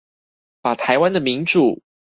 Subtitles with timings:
[0.63, 1.83] 把臺灣的民主